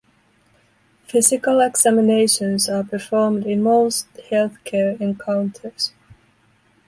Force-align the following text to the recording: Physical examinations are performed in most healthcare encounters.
Physical 1.03 1.59
examinations 1.61 2.67
are 2.67 2.83
performed 2.83 3.45
in 3.45 3.61
most 3.61 4.07
healthcare 4.31 4.99
encounters. 4.99 5.93